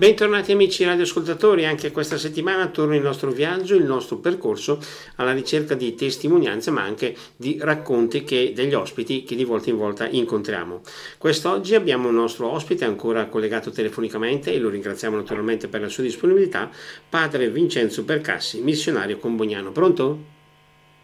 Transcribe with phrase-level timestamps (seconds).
[0.00, 4.78] Bentornati amici radioascoltatori, anche questa settimana torna il nostro viaggio, il nostro percorso
[5.16, 9.76] alla ricerca di testimonianze ma anche di racconti che, degli ospiti che di volta in
[9.76, 10.80] volta incontriamo.
[11.18, 16.04] Quest'oggi abbiamo un nostro ospite ancora collegato telefonicamente e lo ringraziamo naturalmente per la sua
[16.04, 16.70] disponibilità,
[17.06, 19.70] padre Vincenzo Percassi, missionario comboniano.
[19.70, 20.18] Pronto?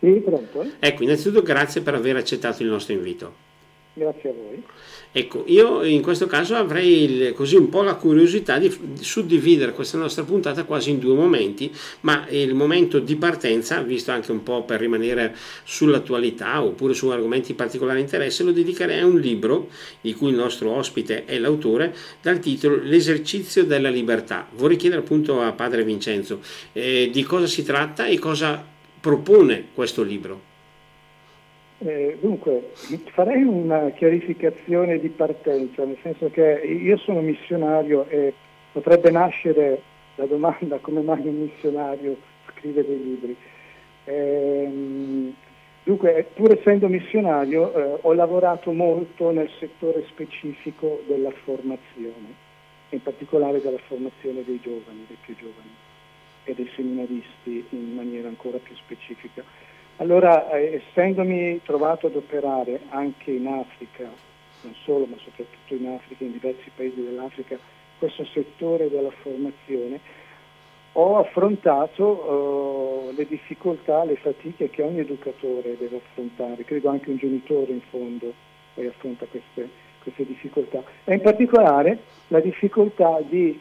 [0.01, 0.71] Sì, pronto.
[0.79, 3.46] Ecco, innanzitutto grazie per aver accettato il nostro invito.
[3.99, 4.63] Grazie a voi.
[5.11, 8.71] Ecco, io in questo caso avrei il, così un po' la curiosità di
[9.01, 14.33] suddividere questa nostra puntata quasi in due momenti, ma il momento di partenza, visto anche
[14.33, 19.19] un po' per rimanere sull'attualità oppure su argomenti di particolare interesse, lo dedicherei a un
[19.19, 19.71] libro
[20.03, 24.47] di cui il nostro ospite è l'autore, dal titolo L'esercizio della libertà.
[24.57, 26.41] Vorrei chiedere appunto a padre Vincenzo
[26.75, 28.63] eh, di cosa si tratta e cosa
[29.01, 30.46] propone questo libro.
[31.79, 32.71] Eh, dunque,
[33.13, 38.33] farei una chiarificazione di partenza, nel senso che io sono missionario e
[38.73, 39.83] potrebbe nascere
[40.15, 42.17] la domanda come mai un missionario
[42.51, 43.37] scrive dei libri.
[44.05, 45.33] Eh,
[45.85, 52.45] dunque, pur essendo missionario, eh, ho lavorato molto nel settore specifico della formazione,
[52.89, 55.75] in particolare della formazione dei giovani, dei più giovani
[56.45, 59.43] e dei seminaristi in maniera ancora più specifica.
[59.99, 64.05] Allora, eh, essendomi trovato ad operare anche in Africa,
[64.61, 67.59] non solo, ma soprattutto in Africa, in diversi paesi dell'Africa,
[67.99, 70.01] questo settore della formazione,
[70.93, 77.17] ho affrontato eh, le difficoltà, le fatiche che ogni educatore deve affrontare, credo anche un
[77.17, 78.33] genitore in fondo
[78.75, 79.69] poi affronta queste,
[80.03, 83.59] queste difficoltà, e in particolare la difficoltà di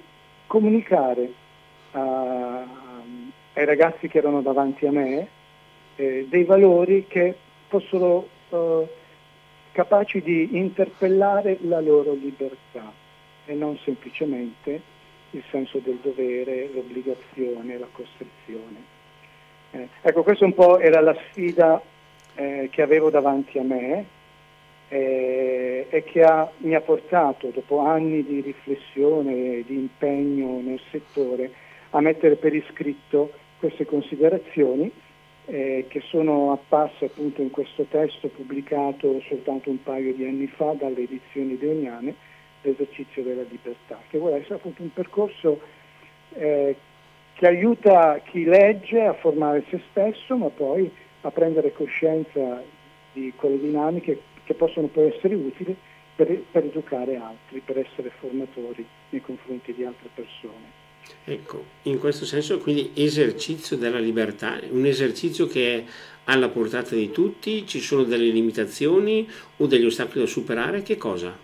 [0.47, 1.31] comunicare
[1.91, 2.65] a,
[3.53, 5.27] ai ragazzi che erano davanti a me,
[5.95, 7.35] eh, dei valori che
[7.67, 8.87] fossero eh,
[9.71, 12.91] capaci di interpellare la loro libertà
[13.45, 14.93] e non semplicemente
[15.31, 18.93] il senso del dovere, l'obbligazione, la costrizione.
[19.71, 21.81] Eh, ecco, questa un po' era la sfida
[22.35, 24.05] eh, che avevo davanti a me
[24.87, 30.79] eh, e che ha, mi ha portato, dopo anni di riflessione e di impegno nel
[30.89, 31.51] settore,
[31.89, 34.91] a mettere per iscritto queste considerazioni
[35.45, 40.73] eh, che sono apparse appunto in questo testo pubblicato soltanto un paio di anni fa
[40.73, 42.15] dalle edizioni deoniane,
[42.61, 45.61] l'esercizio della libertà, che vuole essere appunto un percorso
[46.33, 46.75] eh,
[47.33, 50.89] che aiuta chi legge a formare se stesso, ma poi
[51.21, 52.63] a prendere coscienza
[53.11, 55.75] di quelle dinamiche che possono poi essere utili
[56.15, 60.84] per, per educare altri, per essere formatori nei confronti di altre persone.
[61.27, 65.83] Ecco, in questo senso quindi esercizio della libertà, un esercizio che è
[66.25, 69.27] alla portata di tutti, ci sono delle limitazioni
[69.57, 71.35] o degli ostacoli da superare, che cosa?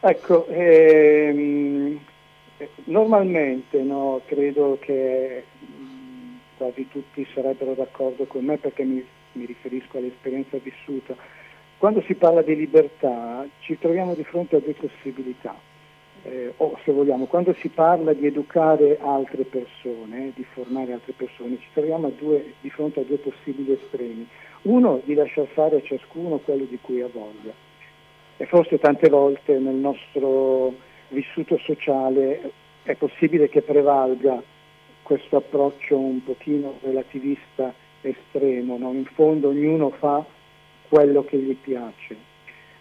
[0.00, 1.98] Ecco, ehm,
[2.84, 5.44] normalmente no, credo che
[6.58, 11.16] quasi tutti sarebbero d'accordo con me perché mi, mi riferisco all'esperienza vissuta.
[11.78, 15.70] Quando si parla di libertà ci troviamo di fronte a due possibilità
[16.24, 21.58] eh, o se vogliamo, quando si parla di educare altre persone, di formare altre persone,
[21.58, 24.26] ci troviamo due, di fronte a due possibili estremi.
[24.62, 27.52] Uno di lasciar fare a ciascuno quello di cui ha voglia.
[28.36, 30.74] E forse tante volte nel nostro
[31.08, 32.52] vissuto sociale
[32.82, 34.42] è possibile che prevalga
[35.02, 38.92] questo approccio un pochino relativista estremo, no?
[38.92, 40.24] in fondo ognuno fa
[40.88, 42.30] quello che gli piace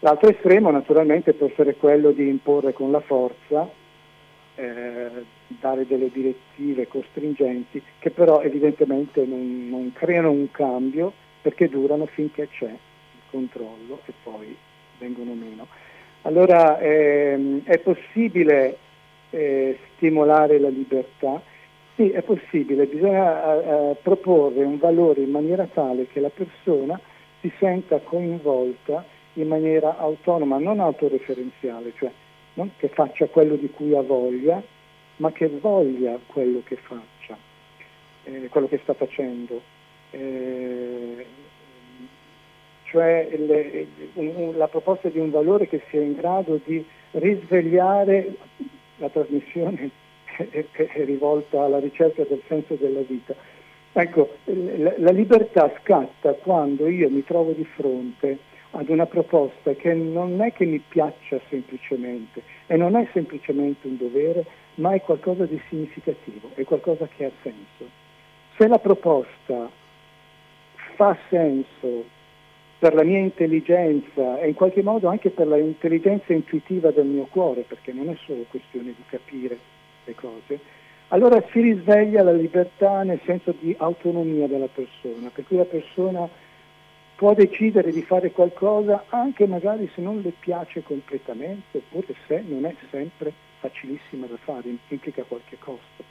[0.03, 3.69] L'altro estremo naturalmente può essere quello di imporre con la forza,
[4.55, 5.09] eh,
[5.47, 12.47] dare delle direttive costringenti che però evidentemente non, non, creano un cambio perché durano finché
[12.49, 14.57] c'è il controllo e poi
[14.97, 15.67] vengono meno.
[16.23, 18.77] Allora ehm, è possibile
[19.29, 21.39] eh, stimolare la libertà?
[21.95, 26.99] Sì, è possibile, bisogna eh, proporre un valore in maniera tale che la persona
[27.39, 32.11] si senta coinvolta in maniera autonoma, non autoreferenziale, cioè
[32.53, 34.61] non che faccia quello di cui ha voglia,
[35.17, 37.37] ma che voglia quello che faccia,
[38.23, 39.61] eh, quello che sta facendo.
[40.11, 41.25] Eh,
[42.83, 48.35] cioè le, un, la proposta di un valore che sia in grado di risvegliare
[48.97, 49.89] la trasmissione
[50.35, 53.33] è, è rivolta alla ricerca del senso della vita.
[53.93, 58.37] Ecco, la libertà scatta quando io mi trovo di fronte
[58.71, 63.97] ad una proposta che non è che mi piaccia semplicemente e non è semplicemente un
[63.97, 64.45] dovere,
[64.75, 67.89] ma è qualcosa di significativo, è qualcosa che ha senso.
[68.57, 69.69] Se la proposta
[70.95, 72.05] fa senso
[72.79, 77.65] per la mia intelligenza e in qualche modo anche per l'intelligenza intuitiva del mio cuore,
[77.67, 79.57] perché non è solo questione di capire
[80.05, 80.59] le cose,
[81.09, 86.27] allora si risveglia la libertà nel senso di autonomia della persona, per cui la persona
[87.21, 92.65] può decidere di fare qualcosa anche magari se non le piace completamente, oppure se non
[92.65, 96.03] è sempre facilissima da fare, implica qualche costo.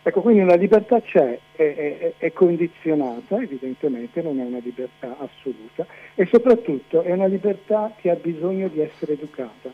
[0.00, 5.84] Ecco, quindi una libertà c'è, è, è, è, condizionata, evidentemente non è una libertà assoluta
[6.14, 9.72] e soprattutto è una libertà che ha bisogno di essere educata,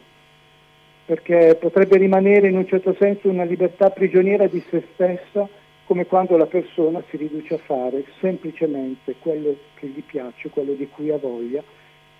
[1.04, 5.46] perché potrebbe rimanere in un certo senso una libertà prigioniera di se stessa
[5.84, 10.88] come quando la persona si riduce a fare semplicemente quello che gli piace, quello di
[10.88, 11.62] cui ha voglia,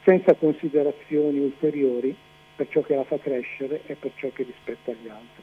[0.05, 2.15] senza considerazioni ulteriori
[2.57, 5.43] per ciò che la fa crescere e per ciò che rispetta gli altri.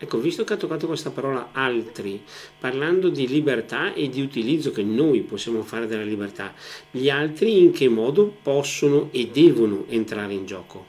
[0.00, 2.22] Ecco, visto che ha toccato questa parola altri,
[2.60, 6.52] parlando di libertà e di utilizzo che noi possiamo fare della libertà,
[6.90, 10.84] gli altri in che modo possono e devono entrare in gioco?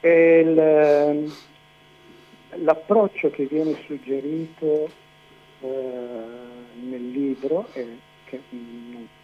[0.00, 1.32] Il,
[2.58, 4.88] l'approccio che viene suggerito
[5.60, 5.68] eh,
[6.82, 7.84] nel libro, è,
[8.24, 8.40] che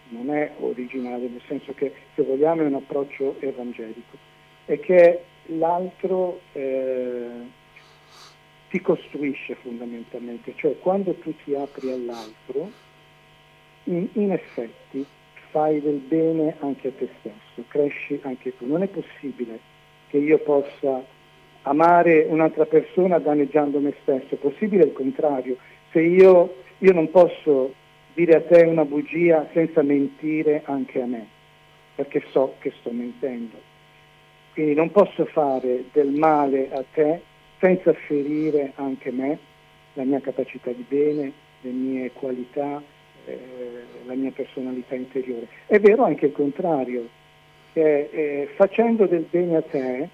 [0.09, 4.17] non è originale, nel senso che se vogliamo è un approccio evangelico,
[4.65, 7.31] è che l'altro eh,
[8.71, 12.71] ti costruisce fondamentalmente, cioè quando tu ti apri all'altro,
[13.85, 15.05] in, in effetti
[15.51, 18.67] fai del bene anche a te stesso, cresci anche tu.
[18.67, 19.61] Non è possibile
[20.09, 21.05] che io possa
[21.63, 25.57] amare un'altra persona danneggiando me stesso, è possibile il contrario.
[25.91, 27.75] Se io, io non posso
[28.15, 31.27] dire a te una bugia senza mentire anche a me,
[31.95, 33.57] perché so che sto mentendo.
[34.53, 37.21] Quindi non posso fare del male a te
[37.59, 39.39] senza ferire anche me,
[39.95, 42.83] la mia capacità di bene, le mie qualità,
[43.25, 43.39] eh,
[44.05, 45.47] la mia personalità interiore.
[45.67, 47.09] È vero anche il contrario,
[47.73, 50.09] che eh, facendo del bene a te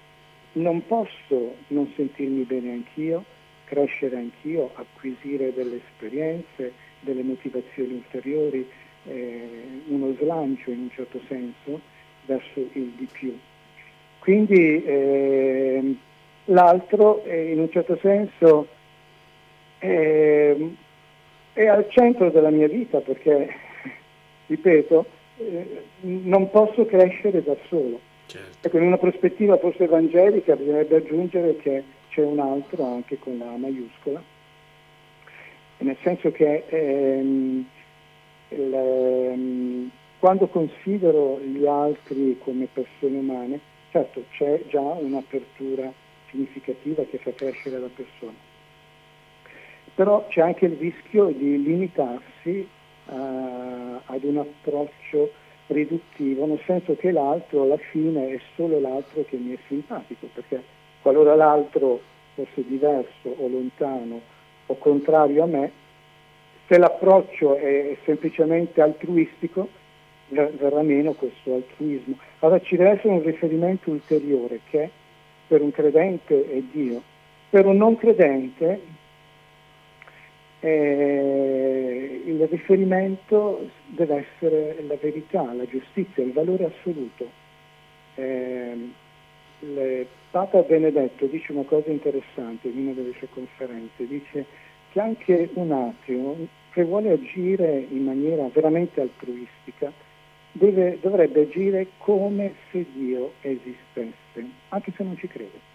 [0.59, 3.23] non posso non sentirmi bene anch'io,
[3.65, 8.67] crescere anch'io, acquisire delle esperienze, delle motivazioni ulteriori,
[9.05, 11.79] eh, uno slancio in un certo senso
[12.25, 13.37] verso il di più.
[14.19, 15.95] Quindi eh,
[16.45, 18.67] l'altro eh, in un certo senso
[19.77, 20.55] è,
[21.53, 23.49] è al centro della mia vita perché,
[24.47, 25.05] ripeto,
[25.37, 28.67] eh, non posso crescere da solo Certo.
[28.67, 33.57] Ecco, in una prospettiva forse evangelica bisognerebbe aggiungere che c'è un altro anche con la
[33.57, 34.21] maiuscola,
[35.79, 37.65] nel senso che ehm,
[38.49, 39.89] il, ehm,
[40.19, 43.59] quando considero gli altri come persone umane,
[43.89, 45.91] certo c'è già un'apertura
[46.29, 48.37] significativa che fa crescere la persona,
[49.95, 52.67] però c'è anche il rischio di limitarsi
[53.05, 53.11] uh,
[54.05, 55.31] ad un approccio
[55.69, 60.61] riduttivo, nel senso che l'altro alla fine è solo l'altro che mi è simpatico, perché
[61.01, 62.01] qualora l'altro
[62.33, 64.21] fosse diverso o lontano
[64.65, 65.71] o contrario a me,
[66.67, 69.67] se l'approccio è semplicemente altruistico,
[70.27, 72.17] verrà meno questo altruismo.
[72.39, 74.89] Allora ci deve essere un riferimento ulteriore che
[75.47, 77.01] per un credente è Dio,
[77.49, 78.79] per un non credente
[80.61, 87.29] eh, il riferimento deve essere la verità, la giustizia, il valore assoluto.
[88.15, 88.89] Eh,
[90.31, 94.45] Papa Benedetto dice una cosa interessante in una delle sue conferenze, dice
[94.91, 96.35] che anche un ateo
[96.71, 99.91] che vuole agire in maniera veramente altruistica
[100.51, 105.67] deve, dovrebbe agire come se Dio esistesse, anche se non ci crede.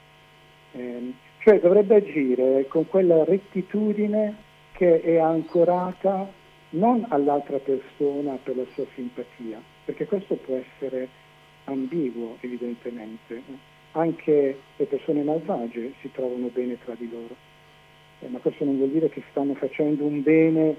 [0.72, 4.34] Eh, cioè dovrebbe agire con quella rettitudine
[4.76, 6.28] che è ancorata
[6.70, 11.08] non all'altra persona per la sua simpatia, perché questo può essere
[11.64, 13.42] ambiguo evidentemente.
[13.92, 17.36] Anche le persone malvagie si trovano bene tra di loro,
[18.20, 20.76] eh, ma questo non vuol dire che stanno facendo un bene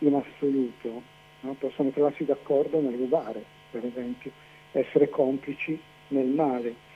[0.00, 1.02] in assoluto,
[1.40, 1.56] no?
[1.58, 4.30] possono trovarsi d'accordo nel rubare, per esempio,
[4.72, 6.86] essere complici nel male.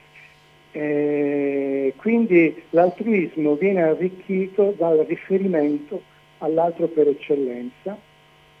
[0.69, 6.11] Eh, quindi l'altruismo viene arricchito dal riferimento
[6.43, 7.97] all'altro per eccellenza,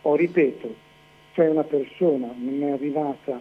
[0.01, 0.73] o ripeto,
[1.33, 3.39] se una persona non è arrivata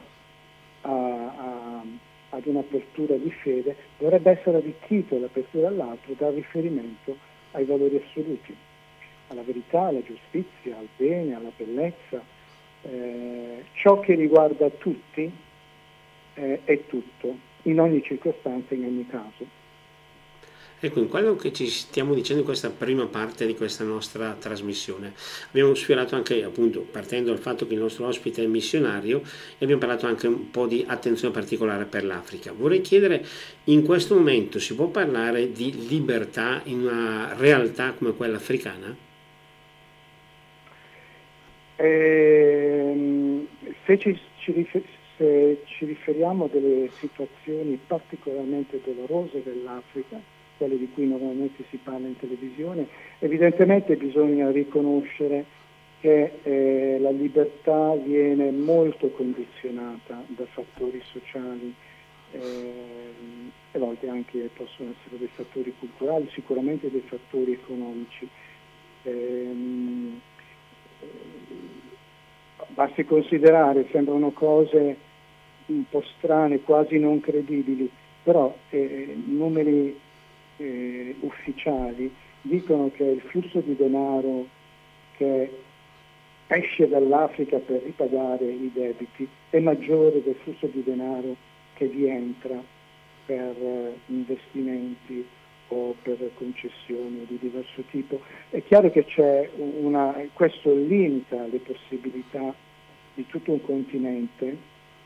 [0.82, 1.82] a, a,
[2.30, 7.16] ad un'apertura di fede, dovrebbe essere arricchito l'apertura all'altro dal riferimento
[7.52, 8.54] ai valori assoluti,
[9.28, 12.22] alla verità, alla giustizia, al bene, alla bellezza.
[12.84, 15.30] Eh, ciò che riguarda tutti
[16.34, 19.62] eh, è tutto, in ogni circostanza, in ogni caso.
[20.84, 25.12] Ecco, in quello che ci stiamo dicendo in questa prima parte di questa nostra trasmissione,
[25.50, 29.78] abbiamo sfiorato anche, appunto, partendo dal fatto che il nostro ospite è missionario e abbiamo
[29.78, 32.50] parlato anche un po' di attenzione particolare per l'Africa.
[32.50, 33.24] Vorrei chiedere,
[33.66, 38.96] in questo momento si può parlare di libertà in una realtà come quella africana?
[41.76, 43.46] Eh,
[43.86, 44.84] se, ci, ci rifer-
[45.16, 52.06] se ci riferiamo a delle situazioni particolarmente dolorose dell'Africa, quelle di cui normalmente si parla
[52.06, 52.87] in televisione,
[53.18, 55.44] evidentemente bisogna riconoscere
[56.00, 61.75] che eh, la libertà viene molto condizionata da fattori sociali
[62.32, 68.28] eh, a volte anche possono essere dei fattori culturali, sicuramente dei fattori economici.
[69.04, 70.21] Ehm,
[72.68, 74.97] basti considerare, sembrano cose
[75.66, 77.90] un po' strane, quasi non credibili,
[78.23, 79.99] però eh, numeri
[80.62, 84.47] eh, ufficiali dicono che il flusso di denaro
[85.16, 85.50] che
[86.47, 91.37] esce dall'Africa per ripagare i debiti è maggiore del flusso di denaro
[91.75, 92.62] che vi entra
[93.25, 95.25] per eh, investimenti
[95.69, 98.21] o per concessioni di diverso tipo.
[98.50, 99.50] È chiaro che
[99.81, 102.54] una, questo limita le possibilità
[103.14, 104.57] di tutto un continente,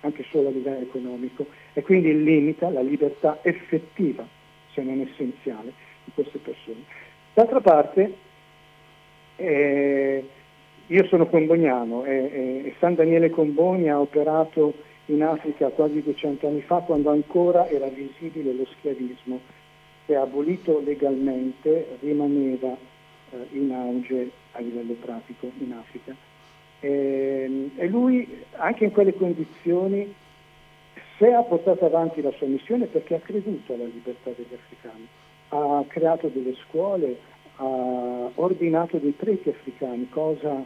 [0.01, 4.27] anche solo a livello economico, e quindi limita la libertà effettiva,
[4.77, 5.73] se non essenziale,
[6.05, 6.85] di queste persone.
[7.33, 8.15] D'altra parte,
[9.37, 10.29] eh,
[10.87, 12.15] io sono comboniano e,
[12.67, 14.75] e, San Daniele Comboni ha operato
[15.07, 19.41] in Africa quasi 200 anni fa quando ancora era visibile lo schiavismo
[20.05, 22.77] che abolito legalmente rimaneva
[23.31, 26.15] eh, in auge a livello pratico in Africa.
[26.81, 30.15] E, ehm, e lui anche in quelle condizioni
[31.19, 35.07] se ha portato avanti la sua missione perché ha creduto alla libertà degli africani,
[35.49, 37.19] ha creato delle scuole,
[37.57, 40.65] ha ordinato dei preti africani, cosa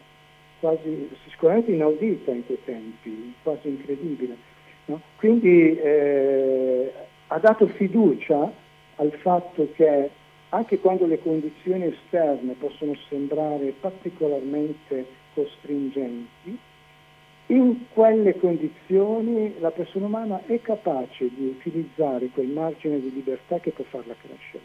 [0.58, 4.36] quasi sicuramente inaudita in quei tempi, quasi incredibile.
[4.86, 5.00] No?
[5.16, 6.92] Quindi eh,
[7.28, 8.52] ha dato fiducia
[8.96, 10.10] al fatto che
[10.50, 16.58] anche quando le condizioni esterne possono sembrare particolarmente costringenti,
[17.50, 23.72] in quelle condizioni la persona umana è capace di utilizzare quel margine di libertà che
[23.72, 24.62] può farla crescere.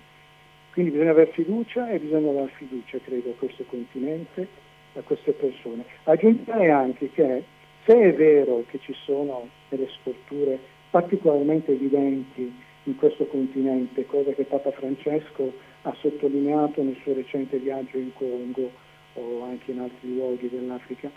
[0.72, 4.48] Quindi bisogna avere fiducia e bisogna dare fiducia, credo, a questo continente,
[4.94, 5.84] a queste persone.
[6.04, 7.44] Aggiungerei anche che
[7.86, 10.60] se è vero che ci sono delle storture
[10.92, 15.52] particolarmente evidenti in questo continente, cosa che Papa Francesco
[15.82, 18.70] ha sottolineato nel suo recente viaggio in Congo
[19.14, 21.10] o anche in altri luoghi dell'Africa.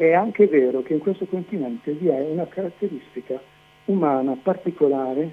[0.00, 3.38] È anche vero che in questo continente vi è una caratteristica
[3.84, 5.30] umana particolare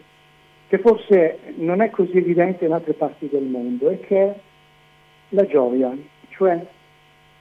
[0.67, 4.39] che forse non è così evidente in altre parti del mondo e che è
[5.29, 5.95] la gioia,
[6.31, 6.65] cioè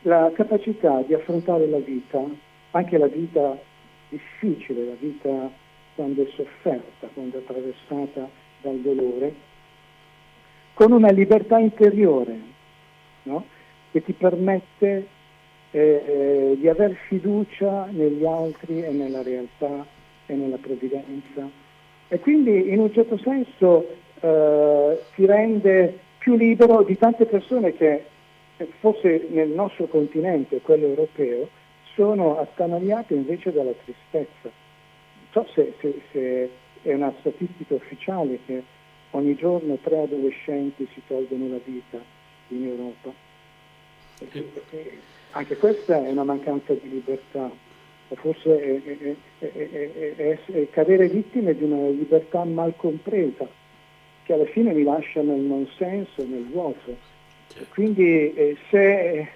[0.02, 2.22] la capacità di affrontare la vita,
[2.70, 3.58] anche la vita
[4.08, 5.50] difficile, la vita
[5.96, 8.28] quando è sofferta, quando è attraversata
[8.62, 9.34] dal dolore,
[10.74, 12.38] con una libertà interiore
[13.24, 13.44] no?
[13.90, 15.14] che ti permette
[15.70, 19.86] eh, di aver fiducia negli altri e nella realtà
[20.26, 21.48] e nella provvidenza.
[22.08, 23.86] E quindi in un certo senso
[24.20, 28.04] eh, ti rende più libero di tante persone che
[28.80, 31.48] forse nel nostro continente, quello europeo,
[31.94, 34.64] sono attanagliate invece dalla tristezza
[35.36, 36.50] so se, se, se
[36.82, 38.62] è una statistica ufficiale che
[39.10, 41.98] ogni giorno tre adolescenti si tolgono la vita
[42.48, 43.12] in Europa.
[44.18, 44.98] E
[45.36, 47.50] anche questa è una mancanza di libertà,
[48.08, 49.52] o forse è, è,
[50.16, 53.46] è, è, cadere vittime di una libertà mal compresa,
[54.22, 56.96] che alla fine mi lascia nel non senso, nel vuoto.
[57.68, 59.28] Quindi eh, se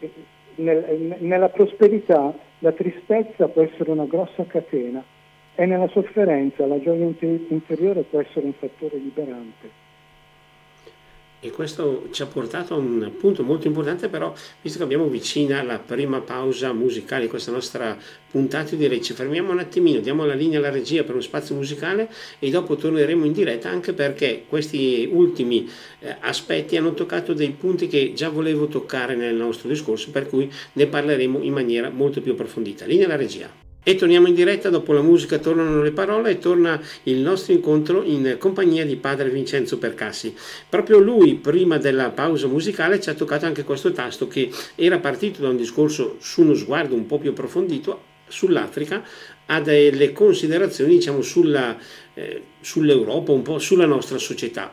[0.00, 0.10] eh,
[0.56, 5.02] nel, nella prosperità la tristezza può essere una grossa catena
[5.54, 7.10] e nella sofferenza la gioia
[7.48, 9.81] interiore può essere un fattore liberante.
[11.44, 15.60] E questo ci ha portato a un punto molto importante, però, visto che abbiamo vicina
[15.64, 17.98] la prima pausa musicale di questa nostra
[18.30, 22.08] puntata, direi ci fermiamo un attimino, diamo la linea alla regia per uno spazio musicale
[22.38, 25.68] e dopo torneremo in diretta anche perché questi ultimi
[25.98, 30.48] eh, aspetti hanno toccato dei punti che già volevo toccare nel nostro discorso, per cui
[30.74, 32.84] ne parleremo in maniera molto più approfondita.
[32.84, 33.61] Linea alla regia.
[33.84, 38.04] E torniamo in diretta, dopo la musica tornano le parole e torna il nostro incontro
[38.04, 40.32] in compagnia di padre Vincenzo Percassi.
[40.68, 45.42] Proprio lui, prima della pausa musicale, ci ha toccato anche questo tasto che era partito
[45.42, 49.02] da un discorso su uno sguardo un po' più approfondito sull'Africa,
[49.46, 51.76] ha delle considerazioni diciamo, sulla,
[52.14, 54.72] eh, sull'Europa, un po' sulla nostra società.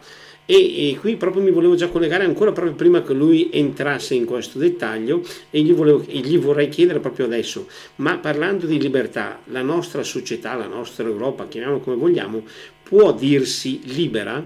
[0.51, 4.25] E, e, qui proprio mi volevo già collegare ancora proprio prima che lui entrasse in
[4.25, 9.41] questo dettaglio e gli, volevo, e gli vorrei chiedere proprio adesso, ma parlando di libertà,
[9.43, 12.41] la nostra società, la nostra Europa, chiamiamola come vogliamo,
[12.81, 14.43] può dirsi libera?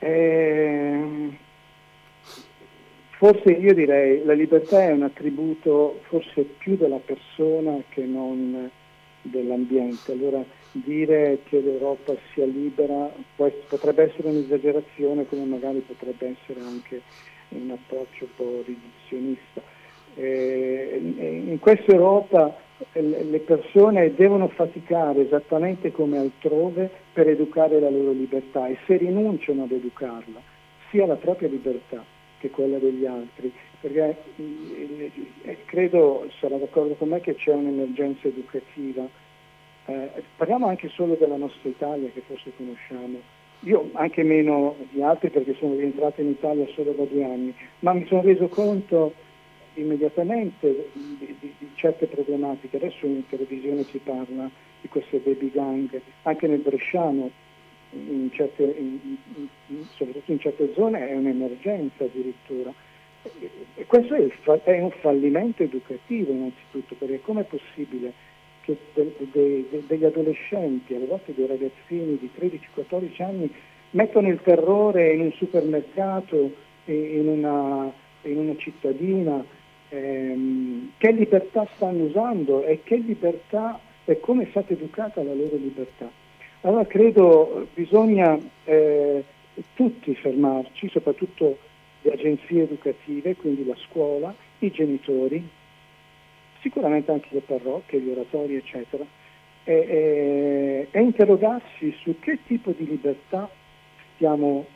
[0.00, 1.28] Eh,
[3.10, 8.68] forse io direi la libertà è un attributo forse più della persona che non
[9.22, 10.10] dell'ambiente.
[10.10, 17.02] Allora dire che l'Europa sia libera potrebbe essere un'esagerazione come magari potrebbe essere anche
[17.50, 19.62] un approccio un po' riduzionista.
[20.14, 21.00] Eh,
[21.46, 22.56] in questa Europa
[22.92, 29.64] le persone devono faticare esattamente come altrove per educare la loro libertà e se rinunciano
[29.64, 30.40] ad educarla,
[30.90, 32.04] sia la propria libertà
[32.38, 39.08] che quella degli altri, perché eh, credo, sarà d'accordo con me, che c'è un'emergenza educativa
[39.88, 43.18] eh, parliamo anche solo della nostra Italia che forse conosciamo.
[43.62, 47.94] Io anche meno di altri perché sono rientrato in Italia solo da due anni, ma
[47.94, 49.14] mi sono reso conto
[49.74, 52.76] immediatamente di, di, di certe problematiche.
[52.76, 57.30] Adesso in televisione si parla di queste baby gang, anche nel Bresciano,
[57.90, 58.98] in certe, in,
[59.68, 62.72] in, soprattutto in certe zone è un'emergenza addirittura.
[63.74, 68.12] E questo è, è un fallimento educativo innanzitutto, perché com'è possibile
[68.94, 73.52] de, de, de, degli adolescenti, alle volte dei ragazzini di 13-14 anni,
[73.90, 76.52] mettono il terrore in un supermercato,
[76.84, 77.90] in una,
[78.22, 79.44] in una cittadina,
[79.88, 85.56] ehm, che libertà stanno usando e che libertà e come è stata educata la loro
[85.56, 86.10] libertà.
[86.62, 89.24] Allora credo bisogna eh,
[89.74, 91.58] tutti fermarci, soprattutto
[92.02, 95.46] le agenzie educative, quindi la scuola, i genitori,
[96.60, 99.04] sicuramente anche le parrocchie, gli oratori, eccetera,
[99.64, 103.48] e, e, e interrogarsi su che tipo di libertà
[104.14, 104.66] stiamo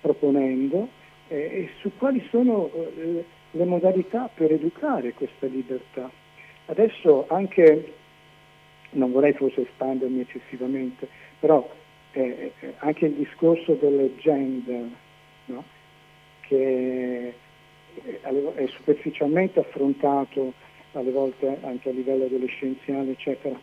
[0.00, 0.88] proponendo
[1.28, 6.10] e, e su quali sono eh, le modalità per educare questa libertà.
[6.66, 7.92] Adesso anche,
[8.90, 11.68] non vorrei forse espandermi eccessivamente, però
[12.12, 14.88] eh, eh anche il discorso del gender,
[15.46, 15.64] no?
[16.40, 17.34] che
[18.04, 20.52] è superficialmente affrontato
[20.98, 23.58] alle volte anche a livello adolescenziale, eccetera,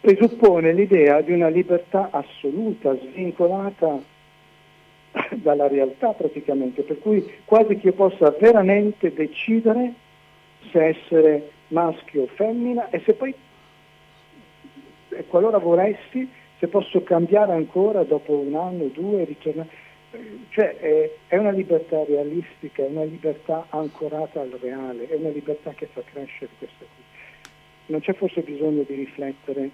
[0.00, 4.00] presuppone l'idea di una libertà assoluta, svincolata
[5.34, 9.92] dalla realtà praticamente, per cui quasi che io possa veramente decidere
[10.70, 13.34] se essere maschio o femmina e se poi,
[15.08, 19.88] e qualora vorresti, se posso cambiare ancora dopo un anno o due, ritornare
[20.48, 25.70] cioè è, è, una libertà realistica, è una libertà ancorata al reale, è una libertà
[25.72, 27.04] che fa crescere questa qui.
[27.86, 29.70] Non c'è forse bisogno di riflettere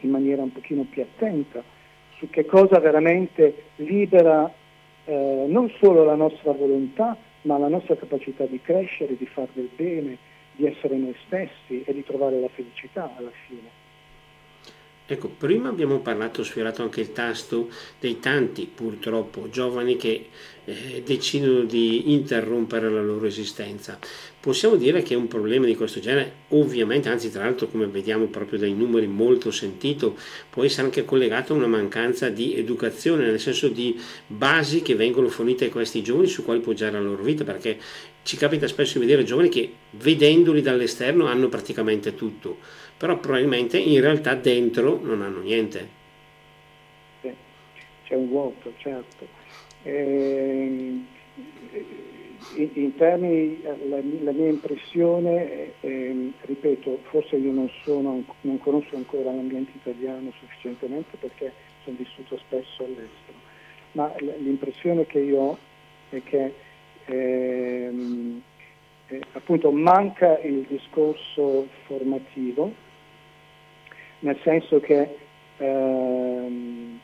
[0.00, 1.62] in maniera un pochino più attenta
[2.16, 4.52] su che cosa veramente libera
[5.04, 9.68] eh, non solo la nostra volontà, ma la nostra capacità di crescere, di fare del
[9.74, 10.16] bene,
[10.52, 13.81] di essere noi stessi e di trovare la felicità alla fine.
[15.04, 20.28] Ecco, prima abbiamo parlato, sfiorato anche il tasto dei tanti purtroppo giovani che
[20.64, 23.98] eh, decidono di interrompere la loro esistenza.
[24.38, 28.60] Possiamo dire che un problema di questo genere, ovviamente, anzi tra l'altro come vediamo proprio
[28.60, 30.16] dai numeri molto sentito,
[30.48, 35.28] può essere anche collegato a una mancanza di educazione, nel senso di basi che vengono
[35.28, 37.78] fornite a questi giovani su quali poggiare la loro vita, perché
[38.22, 42.58] ci capita spesso di vedere giovani che vedendoli dall'esterno hanno praticamente tutto
[43.02, 45.88] però probabilmente in realtà dentro non hanno niente.
[48.04, 49.26] C'è un vuoto, certo.
[49.82, 51.00] Eh,
[52.54, 58.94] in, in, termini, la, la mia impressione, eh, ripeto, forse io non, sono, non conosco
[58.94, 63.38] ancora l'ambiente italiano sufficientemente perché sono vissuto spesso all'estero,
[63.92, 65.58] ma l'impressione che io ho
[66.10, 66.54] è che
[67.06, 68.42] ehm,
[69.08, 72.90] eh, appunto manca il discorso formativo
[74.22, 75.16] nel senso che
[75.58, 76.98] ehm,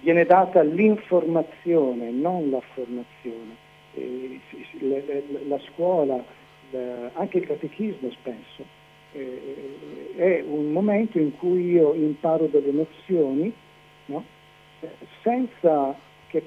[0.00, 3.66] viene data l'informazione, non la formazione.
[3.94, 4.40] E,
[4.80, 6.22] le, le, la scuola,
[6.70, 8.64] la, anche il catechismo spesso,
[9.12, 13.52] eh, è un momento in cui io imparo delle nozioni
[14.06, 14.24] no?
[15.22, 15.96] senza
[16.28, 16.46] che,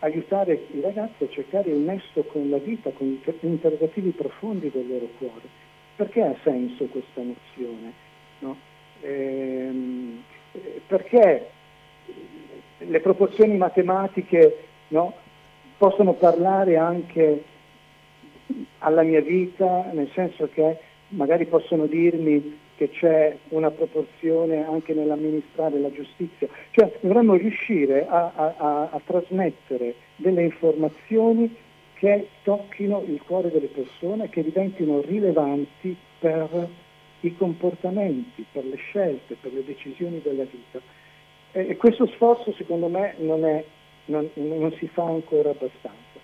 [0.00, 4.86] aiutare i ragazzi a cercare il nesto con la vita, con gli interrogativi profondi del
[4.86, 5.62] loro cuore.
[5.96, 7.92] Perché ha senso questa nozione?
[8.40, 8.56] No?
[9.04, 10.22] Ehm,
[10.86, 11.50] perché
[12.78, 15.12] le proporzioni matematiche no,
[15.76, 17.44] possono parlare anche
[18.78, 25.78] alla mia vita, nel senso che magari possono dirmi che c'è una proporzione anche nell'amministrare
[25.78, 31.54] la giustizia, cioè dovremmo riuscire a, a, a trasmettere delle informazioni
[31.94, 36.68] che tocchino il cuore delle persone, che diventino rilevanti per
[37.26, 40.80] i comportamenti, per le scelte, per le decisioni della vita.
[41.52, 43.64] E questo sforzo secondo me non, è,
[44.06, 46.20] non, non si fa ancora abbastanza.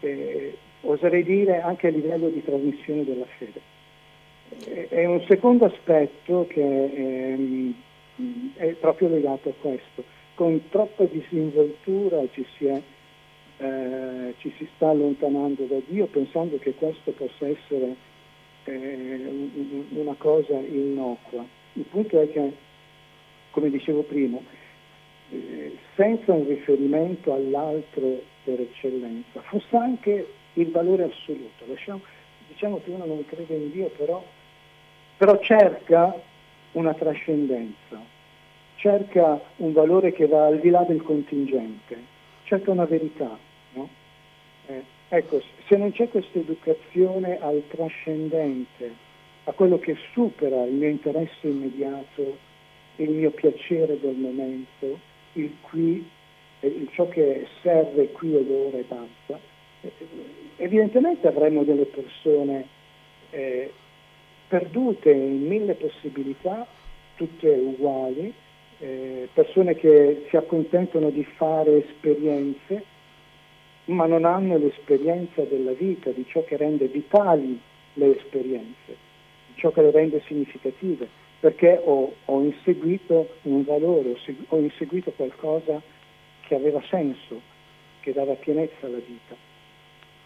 [0.00, 3.60] Eh, oserei dire anche a livello di trasmissione della fede.
[4.88, 7.74] È un secondo aspetto che ehm,
[8.56, 10.04] è proprio legato a questo.
[10.34, 12.82] Con troppa disinvoltura ci si, è,
[13.58, 18.10] eh, ci si sta allontanando da Dio pensando che questo possa essere
[18.64, 19.50] eh,
[19.90, 21.44] una cosa innocua.
[21.74, 22.52] Il punto è che,
[23.50, 24.38] come dicevo prima,
[25.30, 31.64] eh, senza un riferimento all'altro per eccellenza, fosse anche il valore assoluto.
[31.66, 32.00] Lasciamo,
[32.48, 34.22] diciamo che uno non crede in Dio, però,
[35.16, 36.14] però cerca
[36.72, 38.00] una trascendenza,
[38.76, 41.96] cerca un valore che va al di là del contingente,
[42.44, 43.38] cerca una verità.
[43.74, 43.88] No?
[44.66, 45.40] Eh, ecco,
[45.72, 48.94] se non c'è questa educazione al trascendente,
[49.44, 52.36] a quello che supera il mio interesse immediato,
[52.96, 54.98] il mio piacere del momento,
[55.32, 56.06] il qui,
[56.90, 59.40] ciò che serve qui ed ora e basta,
[60.56, 62.66] evidentemente avremo delle persone
[63.30, 63.72] eh,
[64.48, 66.66] perdute in mille possibilità,
[67.16, 68.30] tutte uguali,
[68.78, 72.84] eh, persone che si accontentano di fare esperienze,
[73.92, 77.58] ma non hanno l'esperienza della vita, di ciò che rende vitali
[77.94, 78.96] le esperienze,
[79.46, 81.08] di ciò che le rende significative,
[81.40, 85.80] perché ho, ho inseguito un valore, ho, segu- ho inseguito qualcosa
[86.40, 87.40] che aveva senso,
[88.00, 89.34] che dava pienezza alla vita.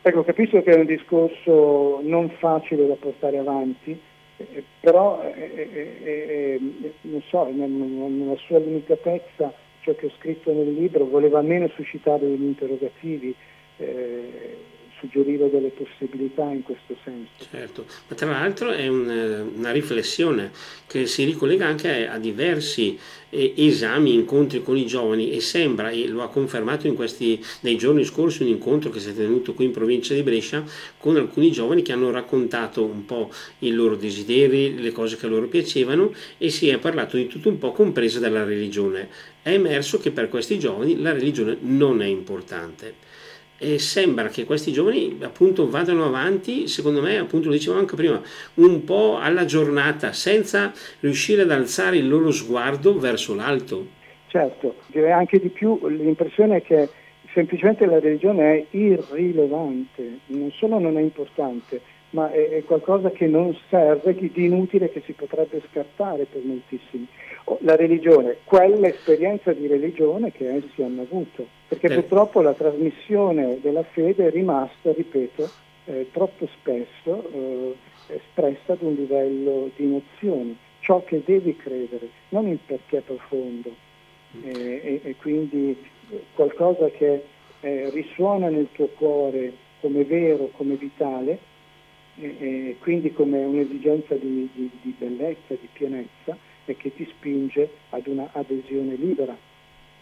[0.03, 3.99] Ecco, capisco che è un discorso non facile da portare avanti,
[4.37, 9.53] eh, però eh, eh, eh, eh non so, nella sua limitatezza
[9.87, 13.35] ciò che ho scritto nel libro voleva almeno suscitare degli interrogativi
[13.79, 14.57] eh,
[14.99, 17.31] suggerire delle possibilità in questo senso.
[17.51, 20.51] Certo, ma tra l'altro è un, una riflessione
[20.87, 22.99] che si ricollega anche a, a diversi
[23.31, 27.77] eh, esami, incontri con i giovani e sembra, e lo ha confermato in questi, nei
[27.77, 30.65] giorni scorsi un incontro che si è tenuto qui in provincia di Brescia
[30.99, 35.47] con alcuni giovani che hanno raccontato un po' i loro desideri, le cose che loro
[35.47, 39.09] piacevano e si è parlato di tutto un po' compresa dalla religione.
[39.43, 43.06] È emerso che per questi giovani la religione non è importante
[43.59, 48.21] e sembra che questi giovani appunto vadano avanti, secondo me, appunto lo dicevo anche prima,
[48.55, 53.87] un po' alla giornata, senza riuscire ad alzare il loro sguardo verso l'alto.
[54.29, 56.89] Certo, direi anche di più, l'impressione è che
[57.33, 61.81] semplicemente la religione è irrilevante, non solo non è importante,
[62.17, 67.07] ma è, è qualcosa che non serve, di inutile che si potrebbe scartare per moltissimi.
[67.59, 71.95] La religione, quell'esperienza di religione che essi hanno avuto, perché eh.
[71.95, 75.51] purtroppo la trasmissione della fede è rimasta, ripeto,
[75.85, 77.77] eh, troppo spesso eh,
[78.09, 83.71] espressa ad un livello di nozioni, ciò che devi credere, non il perché profondo,
[84.43, 85.77] e, e, quindi
[86.35, 87.25] qualcosa che
[87.61, 91.39] eh, risuona nel tuo cuore come vero, come vitale,
[92.19, 98.07] e, quindi come un'esigenza di, di, di bellezza, di pienezza, e che ti spinge ad
[98.07, 99.37] una adesione libera.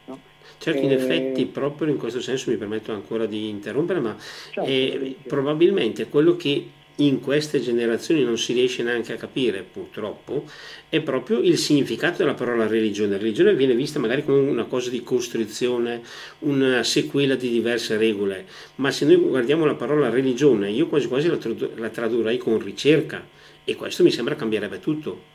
[0.07, 0.19] No?
[0.59, 4.69] Certo, in eh, effetti, proprio in questo senso mi permetto ancora di interrompere, ma certo,
[4.69, 10.45] eh, probabilmente quello che in queste generazioni non si riesce neanche a capire, purtroppo,
[10.89, 13.13] è proprio il significato della parola religione.
[13.13, 16.03] La religione viene vista magari come una cosa di costrizione,
[16.41, 21.29] una sequela di diverse regole, ma se noi guardiamo la parola religione, io quasi quasi
[21.29, 21.39] la,
[21.77, 23.27] la tradurrei con ricerca
[23.65, 25.33] e questo mi sembra cambierebbe tutto.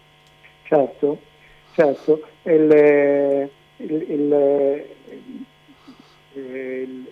[0.63, 1.19] Certo,
[1.73, 2.21] certo.
[2.43, 4.85] Il, il, il,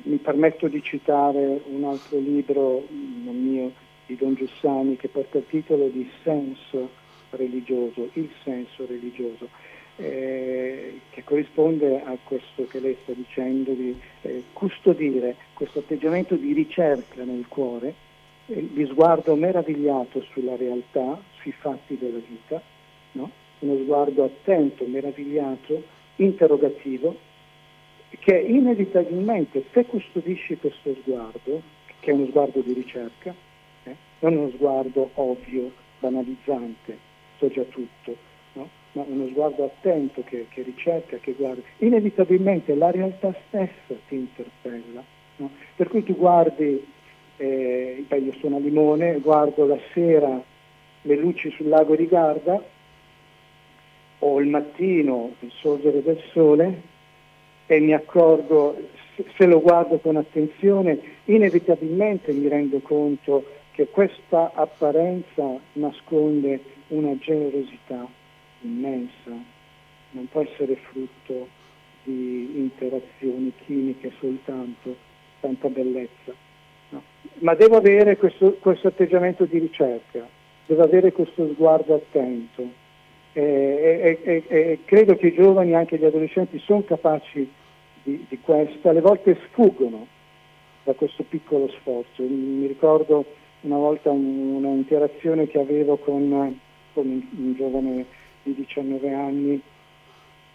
[0.03, 3.71] mi permetto di citare un altro libro, mio,
[4.07, 9.49] di Don Giussani, che porta il titolo di Senso religioso, il senso religioso,
[9.97, 16.53] eh, che corrisponde a questo che lei sta dicendo di eh, custodire questo atteggiamento di
[16.53, 17.93] ricerca nel cuore,
[18.47, 22.61] eh, di sguardo meravigliato sulla realtà, sui fatti della vita,
[23.13, 23.29] no?
[23.59, 25.83] uno sguardo attento, meravigliato,
[26.17, 27.17] interrogativo,
[28.19, 31.61] che inevitabilmente se custodisci questo sguardo,
[31.99, 33.33] che è uno sguardo di ricerca,
[34.19, 36.97] non uno sguardo ovvio, banalizzante,
[37.38, 38.15] so già tutto,
[38.53, 38.69] no?
[38.93, 45.03] ma uno sguardo attento che, che, ricerca, che guarda, inevitabilmente la realtà stessa ti interpella.
[45.38, 45.51] No?
[45.75, 46.86] Per cui tu guardi,
[47.38, 50.41] eh, io sono a Limone, guardo la sera
[51.01, 52.62] le luci sul lago di Garda,
[54.19, 56.82] o il mattino il sorgere del sole
[57.67, 58.75] e mi accorgo,
[59.36, 63.43] se lo guardo con attenzione, inevitabilmente mi rendo conto
[63.77, 68.07] che questa apparenza nasconde una generosità
[68.61, 69.29] immensa,
[70.09, 71.47] non può essere frutto
[72.01, 74.95] di interazioni chimiche soltanto,
[75.41, 76.33] tanta bellezza.
[76.89, 77.03] No.
[77.41, 80.27] Ma devo avere questo, questo, atteggiamento di ricerca,
[80.65, 82.67] devo avere questo sguardo attento
[83.33, 87.47] e, e, e credo che i giovani, anche gli adolescenti, sono capaci
[88.01, 90.07] di, di questo, alle volte sfuggono
[90.83, 92.23] da questo piccolo sforzo.
[92.23, 96.60] Mi ricordo una volta un'interazione che avevo con,
[96.93, 98.06] con un giovane
[98.43, 99.62] di 19 anni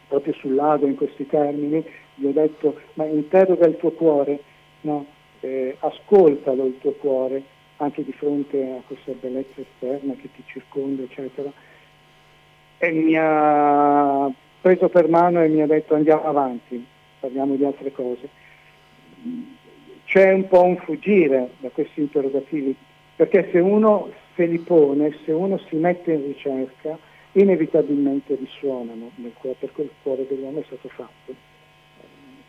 [0.08, 4.40] proprio sul lago in questi termini, gli ho detto ma interroga il tuo cuore,
[4.82, 5.06] no?
[5.40, 7.42] eh, ascoltalo il tuo cuore
[7.76, 11.50] anche di fronte a questa bellezza esterna che ti circonda, eccetera.
[12.78, 16.84] E mi ha preso per mano e mi ha detto andiamo avanti,
[17.18, 18.28] parliamo di altre cose.
[20.04, 22.74] C'è un po' un fuggire da questi interrogativi,
[23.22, 26.98] perché se uno se li pone, se uno si mette in ricerca,
[27.32, 31.32] inevitabilmente risuonano nel cuore, perché il cuore dell'uomo è stato fatto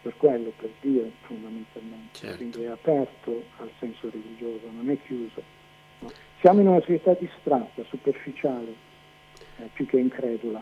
[0.02, 2.38] per quello, per Dio fondamentalmente, certo.
[2.38, 5.44] quindi è aperto al senso religioso, non è chiuso.
[6.40, 8.74] Siamo in una società distratta, superficiale,
[9.60, 10.62] eh, più che incredula.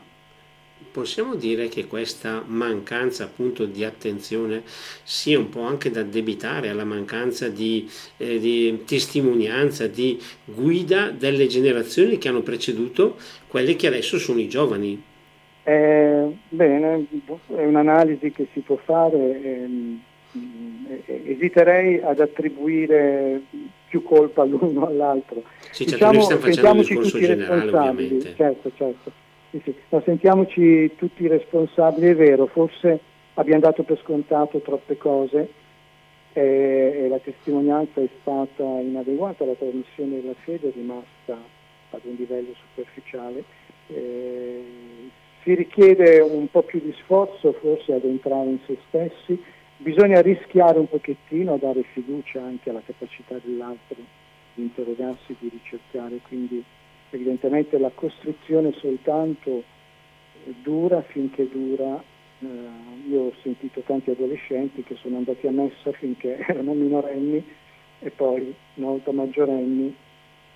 [0.92, 4.64] Possiamo dire che questa mancanza appunto di attenzione
[5.04, 11.48] sia un po' anche da debitare alla mancanza di, eh, di testimonianza, di guida delle
[11.48, 13.18] generazioni che hanno preceduto
[13.48, 15.02] quelle che adesso sono i giovani.
[15.64, 17.06] Eh, bene,
[17.56, 19.42] è un'analisi che si può fare.
[19.42, 20.02] Ehm,
[21.06, 23.42] eh, esiterei ad attribuire
[23.88, 25.44] più colpa all'uno all'altro.
[25.72, 28.36] Sì, certo, diciamo, noi stiamo facendo un discorso generale ovviamente.
[28.36, 29.21] Certo, certo
[29.52, 29.76] sì, sì.
[29.90, 33.00] No, sentiamoci tutti responsabili, è vero, forse
[33.36, 35.50] abbiamo dato per scontato troppe cose
[36.34, 36.42] e,
[37.04, 41.38] e la testimonianza è stata inadeguata, la trasmissione della fede è rimasta
[41.90, 43.44] ad un livello superficiale.
[43.88, 44.64] Eh,
[45.44, 49.42] si richiede un po' più di sforzo forse ad entrare in se stessi,
[49.78, 53.98] bisogna rischiare un pochettino, dare fiducia anche alla capacità dell'altro
[54.54, 56.64] di interrogarsi, di ricercare, quindi
[57.12, 59.64] evidentemente la costruzione soltanto
[60.62, 62.04] dura finché dura.
[62.40, 62.48] Eh,
[63.10, 67.44] io ho sentito tanti adolescenti che sono andati a messa finché erano minorenni
[68.00, 69.96] e poi una volta maggiorenni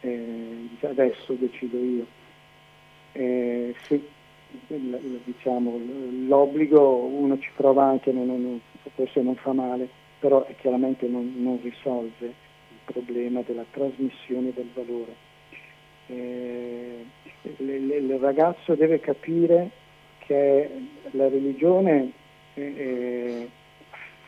[0.02, 2.06] eh, adesso decido io.
[3.12, 4.04] Eh, sì,
[5.24, 5.80] diciamo,
[6.28, 8.60] l'obbligo uno ci prova anche, non, non,
[8.96, 9.88] forse non fa male,
[10.20, 15.25] però chiaramente non, non risolve il problema della trasmissione del valore
[16.08, 17.06] eh,
[17.58, 19.70] il ragazzo deve capire
[20.20, 20.70] che
[21.12, 22.12] la religione
[22.56, 23.50] eh, eh,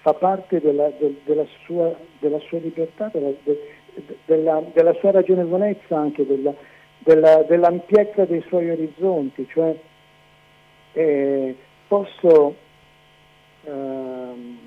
[0.01, 3.79] fa parte della, de, della, sua, della, sua, libertà, della, de,
[4.25, 6.25] della, sua ragionevolezza anche,
[7.03, 9.75] dell'ampiezza dei suoi orizzonti, cioè
[10.93, 11.55] eh,
[11.87, 12.55] posso,
[13.63, 14.57] ehm,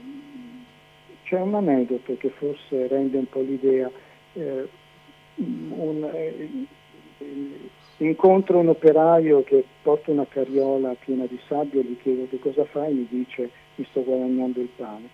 [1.25, 3.91] c'è un aneddoto che forse rende un po' l'idea,
[4.35, 4.69] eh,
[5.37, 6.67] un, eh,
[7.99, 12.95] incontro un operaio che porta una carriola piena di sabbia, gli chiedo che cosa fai,
[12.95, 15.09] mi dice mi sto guadagnando il pane.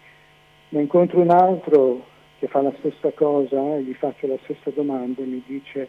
[0.71, 2.05] Ne incontro un altro
[2.38, 5.88] che fa la stessa cosa, gli faccio la stessa domanda e mi dice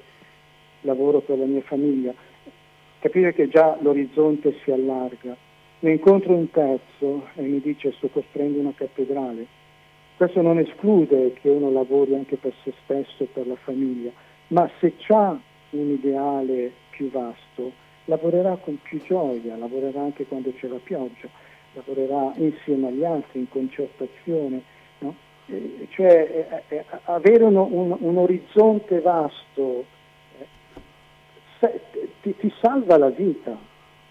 [0.81, 2.13] lavoro per la mia famiglia.
[2.99, 5.35] Capire che già l'orizzonte si allarga.
[5.79, 9.45] Ne incontro un terzo e mi dice sto costruendo una cattedrale.
[10.15, 14.09] Questo non esclude che uno lavori anche per se stesso e per la famiglia,
[14.47, 15.39] ma se c'ha
[15.71, 17.71] un ideale più vasto,
[18.05, 21.27] lavorerà con più gioia, lavorerà anche quando c'è la pioggia,
[21.73, 24.61] lavorerà insieme agli altri, in concertazione.
[24.99, 25.15] No?
[25.47, 29.85] Eh, cioè eh, avere un, un, un, orizzonte vasto
[31.59, 31.81] eh,
[32.21, 33.57] ti, ti, salva la vita,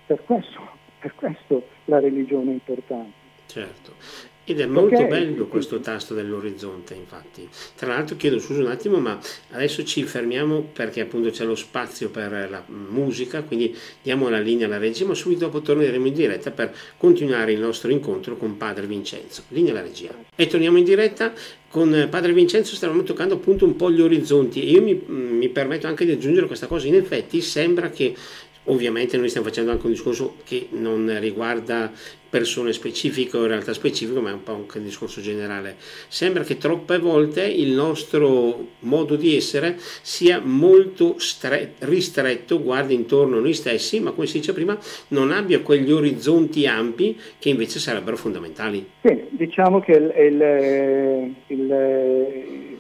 [0.06, 0.60] per questo,
[0.98, 3.24] per questo la religione è importante.
[3.46, 3.92] Certo.
[4.48, 5.08] Ed è molto okay.
[5.08, 7.48] bello questo tasto dell'orizzonte, infatti.
[7.74, 9.18] Tra l'altro chiedo scusa un attimo, ma
[9.50, 14.66] adesso ci fermiamo perché appunto c'è lo spazio per la musica, quindi diamo la linea
[14.66, 18.86] alla regia, ma subito dopo torneremo in diretta per continuare il nostro incontro con Padre
[18.86, 19.42] Vincenzo.
[19.48, 20.14] Linea alla regia.
[20.36, 21.32] E torniamo in diretta
[21.68, 25.88] con Padre Vincenzo stavamo toccando appunto un po' gli orizzonti e io mi, mi, permetto
[25.88, 28.14] anche di aggiungere questa cosa, in effetti sembra che
[28.68, 31.92] Ovviamente noi stiamo facendo anche un discorso che non riguarda
[32.36, 35.76] persone specifiche o realtà specifiche, ma è un po' anche un discorso generale.
[36.08, 43.38] Sembra che troppe volte il nostro modo di essere sia molto stre- ristretto, guardi intorno
[43.38, 44.76] a noi stessi, ma come si dice prima,
[45.08, 48.86] non abbia quegli orizzonti ampi che invece sarebbero fondamentali.
[49.00, 52.74] Sì, diciamo che il, il, il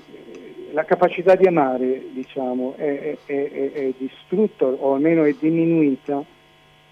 [0.72, 6.22] la capacità di amare diciamo, è, è, è, è, distrutta o almeno è diminuita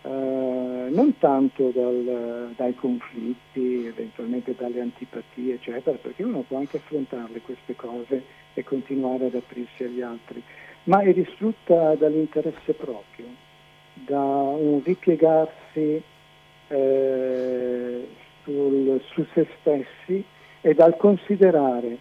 [0.05, 0.53] eh,
[0.90, 7.75] non tanto dal, dai conflitti, eventualmente dalle antipatie, eccetera, perché uno può anche affrontarle queste
[7.77, 8.23] cose
[8.55, 10.42] e continuare ad aprirsi agli altri,
[10.85, 13.27] ma è distrutta dall'interesse proprio,
[13.94, 16.03] da un ripiegarsi
[16.68, 18.09] eh,
[18.42, 20.25] sul, su se stessi
[20.61, 21.99] e dal considerare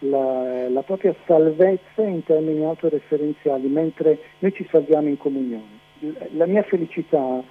[0.00, 5.76] la, la, propria salvezza in termini autoreferenziali, mentre noi ci salviamo in comunione.
[6.34, 7.42] La mia felicità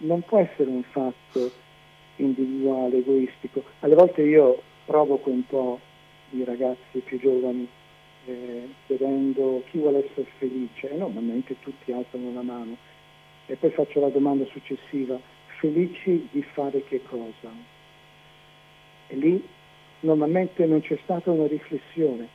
[0.00, 1.50] non può essere un fatto
[2.16, 3.62] individuale, egoistico.
[3.80, 5.80] Alle volte io provoco un po'
[6.30, 7.66] i ragazzi più giovani
[8.26, 12.76] eh, chiedendo chi vuole essere felice e normalmente tutti alzano la mano
[13.46, 15.18] e poi faccio la domanda successiva,
[15.58, 17.52] felici di fare che cosa?
[19.08, 19.46] E lì
[20.00, 22.28] normalmente non c'è stata una riflessione.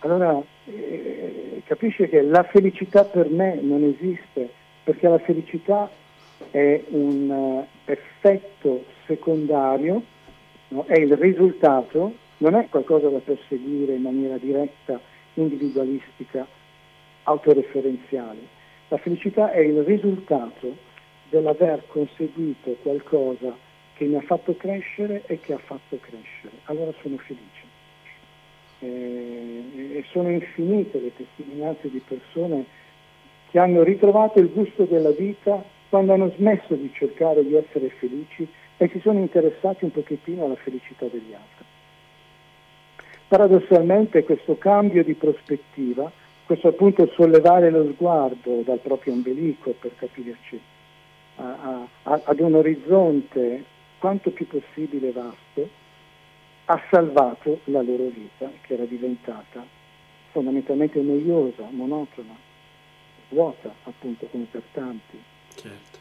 [0.00, 4.50] Allora eh, capisce che la felicità per me non esiste,
[4.82, 5.88] perché la felicità
[6.50, 10.02] è un uh, effetto secondario,
[10.68, 10.84] no?
[10.86, 15.00] è il risultato, non è qualcosa da perseguire in maniera diretta,
[15.34, 16.46] individualistica,
[17.24, 18.60] autoreferenziale.
[18.88, 20.76] La felicità è il risultato
[21.30, 23.54] dell'aver conseguito qualcosa
[23.94, 26.52] che mi ha fatto crescere e che ha fatto crescere.
[26.64, 27.70] Allora sono felice.
[28.80, 32.64] Eh, e sono infinite le testimonianze di persone
[33.50, 38.48] che hanno ritrovato il gusto della vita quando hanno smesso di cercare di essere felici
[38.78, 41.66] e si sono interessati un pochettino alla felicità degli altri.
[43.28, 46.10] Paradossalmente questo cambio di prospettiva,
[46.46, 50.58] questo appunto sollevare lo sguardo dal proprio ombelico per capirci,
[51.36, 53.62] a, a, ad un orizzonte
[53.98, 55.68] quanto più possibile vasto,
[56.64, 59.62] ha salvato la loro vita, che era diventata
[60.30, 62.34] fondamentalmente noiosa, monotona,
[63.28, 65.31] vuota, appunto, come per tanti.
[65.54, 66.00] Certo.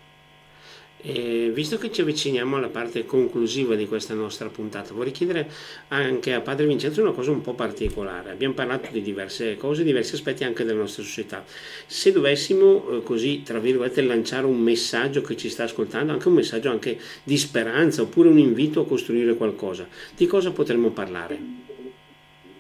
[1.04, 5.50] E visto che ci avviciniamo alla parte conclusiva di questa nostra puntata, vorrei chiedere
[5.88, 8.30] anche a Padre Vincenzo una cosa un po' particolare.
[8.30, 11.44] Abbiamo parlato di diverse cose, diversi aspetti anche della nostra società.
[11.88, 16.36] Se dovessimo eh, così, tra virgolette, lanciare un messaggio che ci sta ascoltando, anche un
[16.36, 21.40] messaggio anche di speranza oppure un invito a costruire qualcosa, di cosa potremmo parlare?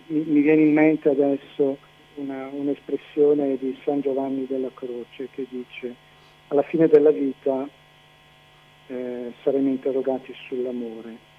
[0.07, 1.77] Mi, mi viene in mente adesso
[2.15, 6.09] una, un'espressione di San Giovanni della Croce che dice
[6.51, 7.67] alla fine della vita
[8.87, 11.29] eh, saremo interrogati sull'amore.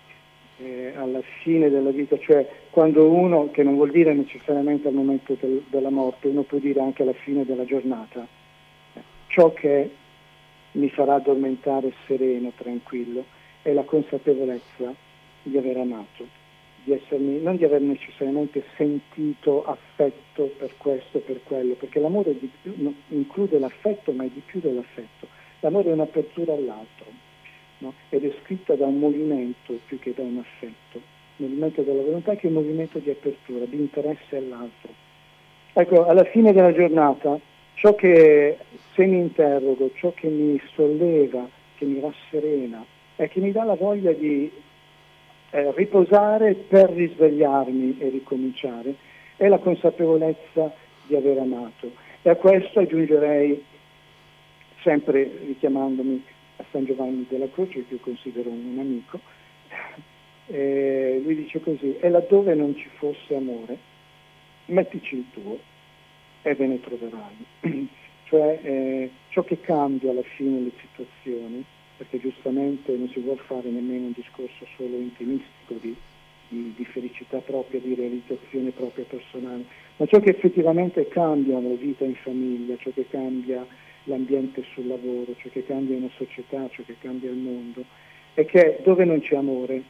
[0.59, 5.37] Eh, alla fine della vita, cioè quando uno, che non vuol dire necessariamente al momento
[5.39, 8.27] del, della morte, uno può dire anche alla fine della giornata,
[9.27, 9.91] ciò che
[10.73, 13.25] mi farà addormentare sereno, tranquillo,
[13.63, 14.95] è la consapevolezza
[15.43, 16.27] di aver amato,
[16.85, 22.51] di essermi, non di aver necessariamente sentito affetto per questo, per quello, perché l'amore di,
[23.09, 25.27] include l'affetto, ma è di più dell'affetto.
[25.61, 27.07] L'amore è un'apertura all'altro
[27.79, 27.93] no?
[28.09, 31.01] ed è scritta da un movimento più che da un affetto,
[31.37, 34.93] il movimento della volontà che è un movimento di apertura, di interesse all'altro.
[35.75, 37.39] Ecco, alla fine della giornata,
[37.75, 38.59] ciò che
[38.95, 42.85] se mi interrogo, ciò che mi solleva, che mi rasserena,
[43.17, 44.51] è che mi dà la voglia di
[45.53, 48.95] eh, riposare per risvegliarmi e ricominciare,
[49.37, 50.73] è la consapevolezza
[51.07, 51.93] di aver amato.
[52.23, 53.63] E a questo aggiungerei,
[54.83, 56.25] sempre richiamandomi
[56.57, 59.21] a San Giovanni della Croce, che io considero un amico,
[60.47, 63.77] e lui dice così, e laddove non ci fosse amore,
[64.67, 65.59] mettici il tuo
[66.43, 67.89] e ve ne troverai.
[68.25, 71.63] cioè eh, ciò che cambia alla fine le situazioni,
[72.03, 75.95] perché giustamente non si vuole fare nemmeno un discorso solo intimistico di,
[76.49, 79.65] di, di felicità propria, di realizzazione propria personale,
[79.97, 83.65] ma ciò che effettivamente cambia la vita in famiglia, ciò che cambia
[84.05, 87.85] l'ambiente sul lavoro, ciò che cambia una società, ciò che cambia il mondo,
[88.35, 89.83] è che dove non c'è amore,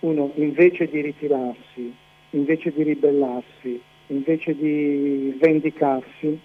[0.00, 1.94] uno invece di ritirarsi,
[2.30, 6.38] invece di ribellarsi, invece di vendicarsi,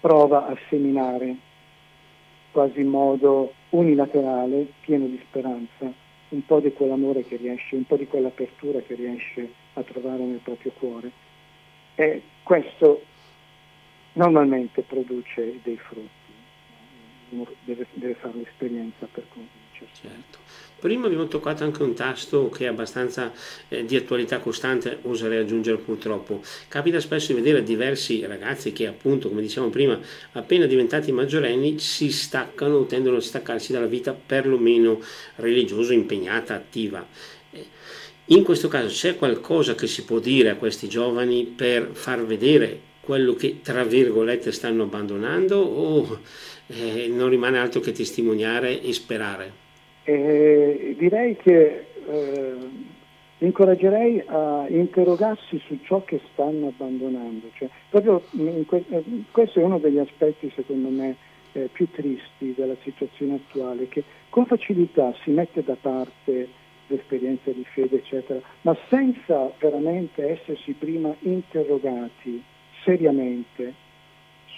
[0.00, 1.36] prova a seminare
[2.56, 5.92] quasi in modo unilaterale, pieno di speranza,
[6.30, 10.40] un po' di quell'amore che riesce, un po' di quell'apertura che riesce a trovare nel
[10.42, 11.10] proprio cuore.
[11.96, 13.02] E questo
[14.14, 16.32] normalmente produce dei frutti,
[17.64, 19.65] deve, deve fare l'esperienza per convincere.
[19.78, 20.44] Certo.
[20.78, 23.32] Prima abbiamo toccato anche un tasto che è abbastanza
[23.68, 26.42] eh, di attualità costante, oserei aggiungere purtroppo.
[26.68, 29.98] Capita spesso di vedere diversi ragazzi che appunto, come dicevamo prima,
[30.32, 35.00] appena diventati maggiorenni si staccano o tendono a staccarsi dalla vita perlomeno
[35.36, 37.04] religiosa, impegnata, attiva.
[37.50, 37.66] Eh,
[38.26, 42.80] in questo caso c'è qualcosa che si può dire a questi giovani per far vedere
[43.00, 46.20] quello che tra virgolette stanno abbandonando o
[46.66, 49.64] eh, non rimane altro che testimoniare e sperare?
[50.08, 52.54] Eh, direi che eh,
[53.38, 57.50] incoraggerei a interrogarsi su ciò che stanno abbandonando.
[57.54, 61.16] Cioè, que- eh, questo è uno degli aspetti, secondo me,
[61.52, 66.48] eh, più tristi della situazione attuale, che con facilità si mette da parte
[66.86, 72.40] l'esperienza di fede, eccetera, ma senza veramente essersi prima interrogati
[72.84, 73.74] seriamente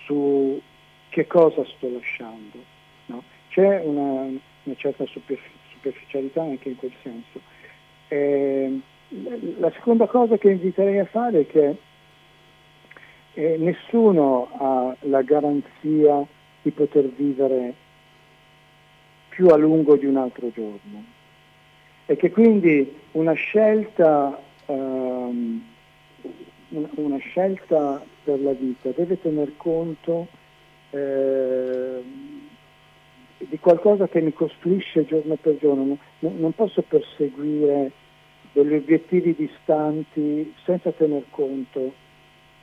[0.05, 0.61] su
[1.09, 2.59] che cosa sto lasciando.
[3.07, 3.23] No?
[3.49, 4.29] C'è una,
[4.69, 7.41] una certa superficialità anche in quel senso.
[8.09, 8.79] Eh,
[9.59, 11.77] la seconda cosa che inviterei a fare è che
[13.35, 16.25] eh, nessuno ha la garanzia
[16.63, 17.75] di poter vivere
[19.29, 21.05] più a lungo di un altro giorno
[22.07, 25.63] e che quindi una scelta, um,
[26.71, 30.27] una scelta per la vita deve tener conto
[30.91, 32.03] eh,
[33.39, 35.97] di qualcosa che mi costruisce giorno per giorno.
[36.21, 37.93] Non, non posso perseguire
[38.53, 41.93] degli obiettivi distanti senza tener conto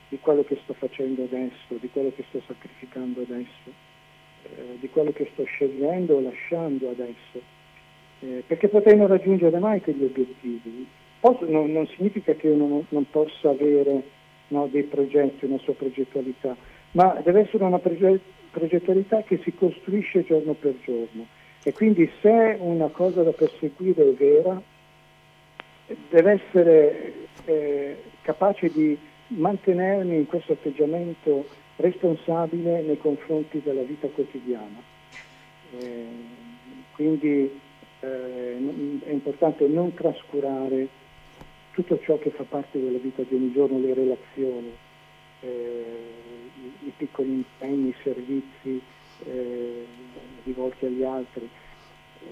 [0.09, 3.71] di quello che sto facendo adesso, di quello che sto sacrificando adesso,
[4.43, 7.41] eh, di quello che sto scegliendo o lasciando adesso.
[8.19, 10.87] Eh, perché potrei non raggiungere mai quegli obiettivi.
[11.19, 14.03] Posso, non, non, significa che uno non, non possa avere
[14.49, 16.55] no, dei progetti, una sua progettualità,
[16.91, 17.79] ma deve essere una
[18.55, 21.27] progettualità che si costruisce giorno per giorno
[21.61, 24.61] e quindi se una cosa da perseguire è vera,
[26.09, 27.13] deve essere
[27.45, 28.97] eh, capace di
[29.27, 31.45] mantenermi in questo atteggiamento
[31.77, 34.79] responsabile nei confronti della vita quotidiana.
[35.79, 36.05] Eh,
[36.93, 37.59] quindi
[37.99, 40.87] eh, è importante non trascurare
[41.71, 44.71] tutto ciò che fa parte della vita di ogni giorno, le relazioni,
[45.41, 46.44] eh,
[46.83, 48.81] i, piccoli impegni, i servizi
[49.25, 49.85] eh,
[50.43, 51.47] rivolti agli altri.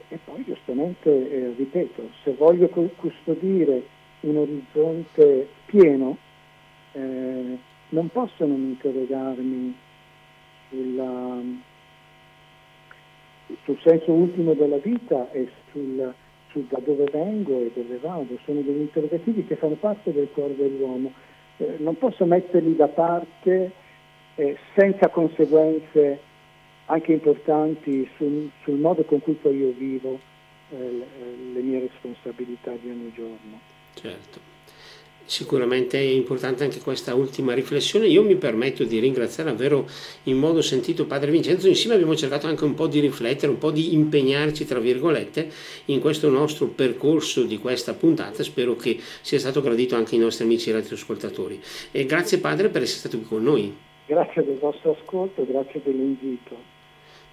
[0.08, 3.84] E poi giustamente, eh, ripeto, se voglio custodire
[4.22, 6.18] un orizzonte pieno,
[6.94, 7.58] eh,
[7.90, 9.76] non posso non interrogarmi
[10.70, 11.42] sulla,
[13.64, 16.14] sul senso ultimo della vita e sul,
[16.50, 18.40] sul da dove vengo e dove vado.
[18.46, 21.12] Sono degli interrogativi che fanno parte del cuore dell'uomo
[21.58, 23.72] eh, non posso metterli da parte
[24.36, 26.20] eh, senza conseguenze
[26.86, 30.20] anche importanti sul, sul, modo con cui poi io vivo
[30.70, 31.06] eh,
[31.54, 33.60] le mie responsabilità di ogni giorno.
[33.94, 34.52] Certo.
[35.26, 38.08] Sicuramente è importante anche questa ultima riflessione.
[38.08, 39.88] Io mi permetto di ringraziare davvero
[40.24, 41.70] in modo sentito Padre Vincenzo.
[41.70, 45.50] Insieme abbiamo cercato anche un po' di riflettere, un po' di impegnarci, tra virgolette,
[45.86, 48.44] in questo nostro percorso di questa puntata.
[48.44, 51.62] Spero che sia stato gradito anche ai nostri amici radioascoltatori.
[51.92, 53.74] E grazie Padre per essere stato qui con noi.
[54.06, 56.72] Grazie del vostro ascolto, grazie dell'invito.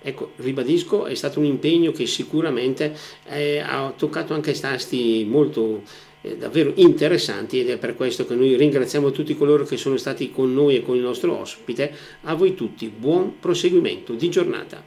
[0.03, 2.95] Ecco, ribadisco, è stato un impegno che sicuramente
[3.27, 5.83] eh, ha toccato anche tasti molto
[6.23, 10.31] eh, davvero interessanti ed è per questo che noi ringraziamo tutti coloro che sono stati
[10.31, 11.93] con noi e con il nostro ospite.
[12.23, 14.83] A voi tutti buon proseguimento di giornata.